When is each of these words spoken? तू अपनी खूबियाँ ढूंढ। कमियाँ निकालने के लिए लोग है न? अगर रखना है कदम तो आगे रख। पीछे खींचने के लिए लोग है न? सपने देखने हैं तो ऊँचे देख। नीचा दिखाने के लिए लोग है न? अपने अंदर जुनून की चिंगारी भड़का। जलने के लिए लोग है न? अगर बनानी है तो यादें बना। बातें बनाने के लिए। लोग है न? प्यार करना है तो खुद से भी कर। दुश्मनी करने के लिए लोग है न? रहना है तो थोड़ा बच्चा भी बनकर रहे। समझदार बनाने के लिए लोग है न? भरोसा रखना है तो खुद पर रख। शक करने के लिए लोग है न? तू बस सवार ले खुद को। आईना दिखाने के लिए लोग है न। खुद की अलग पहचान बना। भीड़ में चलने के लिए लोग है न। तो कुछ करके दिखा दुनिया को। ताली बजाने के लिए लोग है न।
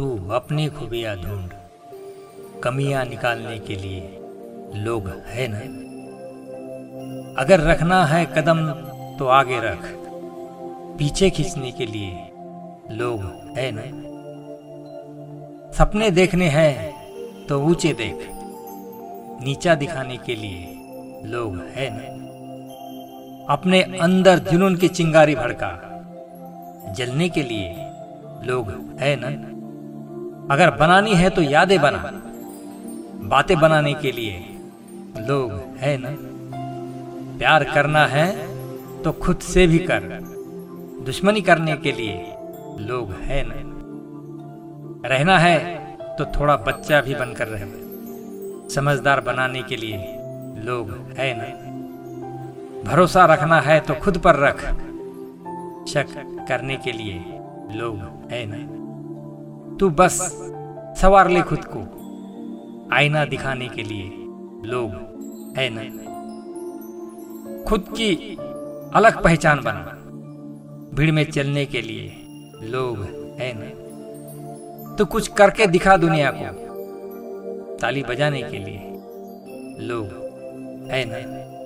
तू 0.00 0.30
अपनी 0.30 0.68
खूबियाँ 0.68 1.16
ढूंढ। 1.16 1.50
कमियाँ 2.60 3.04
निकालने 3.04 3.58
के 3.58 3.74
लिए 3.76 4.20
लोग 4.74 5.08
है 5.08 5.48
न? 5.50 5.54
अगर 7.38 7.60
रखना 7.60 8.06
है 8.06 8.26
कदम 8.26 8.70
तो 9.18 9.26
आगे 9.26 9.60
रख। 9.60 9.78
पीछे 10.98 11.30
खींचने 11.30 11.72
के 11.72 11.86
लिए 11.86 12.12
लोग 12.90 13.20
है 13.58 13.70
न? 13.74 13.78
सपने 15.78 16.10
देखने 16.10 16.48
हैं 16.48 16.92
तो 17.46 17.60
ऊँचे 17.60 17.92
देख। 17.92 18.28
नीचा 19.44 19.74
दिखाने 19.74 20.16
के 20.16 20.34
लिए 20.34 20.74
लोग 21.24 21.56
है 21.56 21.88
न? 21.92 21.98
अपने 23.50 23.82
अंदर 23.82 24.38
जुनून 24.38 24.76
की 24.76 24.88
चिंगारी 24.88 25.34
भड़का। 25.34 26.02
जलने 26.96 27.28
के 27.28 27.42
लिए 27.42 27.90
लोग 28.44 28.70
है 29.00 29.16
न? 29.20 29.59
अगर 30.50 30.70
बनानी 30.70 31.14
है 31.14 31.30
तो 31.30 31.42
यादें 31.42 31.80
बना। 31.80 32.10
बातें 33.28 33.60
बनाने 33.60 33.94
के 33.94 34.12
लिए। 34.12 34.56
लोग 35.18 35.52
है 35.78 35.96
न? 36.00 36.16
प्यार 37.38 37.64
करना 37.64 38.06
है 38.06 38.26
तो 39.02 39.12
खुद 39.12 39.38
से 39.38 39.66
भी 39.66 39.78
कर। 39.78 40.00
दुश्मनी 41.06 41.40
करने 41.40 41.76
के 41.76 41.92
लिए 41.92 42.34
लोग 42.78 43.10
है 43.10 43.44
न? 43.46 43.52
रहना 45.06 45.38
है 45.38 45.58
तो 46.18 46.24
थोड़ा 46.24 46.56
बच्चा 46.56 47.00
भी 47.00 47.14
बनकर 47.14 47.48
रहे। 47.48 47.64
समझदार 48.74 49.20
बनाने 49.20 49.62
के 49.62 49.76
लिए 49.76 49.96
लोग 50.64 50.90
है 51.18 51.32
न? 51.38 51.42
भरोसा 52.86 53.24
रखना 53.24 53.60
है 53.60 53.80
तो 53.80 53.94
खुद 53.94 54.18
पर 54.18 54.36
रख। 54.36 54.60
शक 55.88 56.06
करने 56.48 56.76
के 56.76 56.92
लिए 56.92 57.24
लोग 57.74 57.96
है 58.32 58.44
न? 58.46 58.79
तू 59.80 59.90
बस 59.90 60.32
सवार 61.00 61.30
ले 61.30 61.42
खुद 61.42 61.58
को। 61.64 61.78
आईना 62.94 63.24
दिखाने 63.24 63.68
के 63.68 63.82
लिए 63.82 64.04
लोग 64.70 64.90
है 65.58 65.70
न। 65.72 66.04
खुद 67.68 67.80
की 67.80 68.36
अलग 68.94 69.22
पहचान 69.22 69.60
बना। 69.60 69.96
भीड़ 70.96 71.12
में 71.12 71.30
चलने 71.30 71.64
के 71.66 71.80
लिए 71.80 72.26
लोग 72.62 72.98
है 73.40 73.52
न। 73.56 73.60
तो 74.98 75.04
कुछ 75.04 75.28
करके 75.28 75.66
दिखा 75.66 75.96
दुनिया 75.96 76.32
को। 76.34 77.76
ताली 77.76 78.02
बजाने 78.02 78.42
के 78.42 78.58
लिए 78.58 78.80
लोग 79.86 80.06
है 80.90 81.04
न। 81.08 81.59